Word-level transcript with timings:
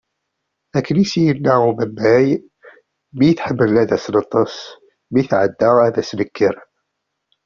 Akken 0.77 0.97
i 1.03 1.05
d 1.05 1.07
as-yenna 1.07 1.53
umemmay, 1.69 2.27
mi 3.17 3.29
d-teḥmel 3.31 3.75
ad 3.81 3.89
as-neṭṭes, 3.95 4.55
mi 5.11 5.21
tɛedda 5.29 5.71
ad 5.87 5.95
as-nekker. 6.01 6.55